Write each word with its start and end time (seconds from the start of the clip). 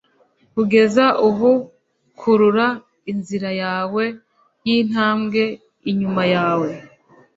Kugeza 0.53 1.05
ubu, 1.27 1.51
kurura 2.19 2.67
inzira 3.11 3.49
yawe 3.63 4.03
yintambwe 4.67 5.43
inyuma 5.89 6.23
yawe 6.33 6.69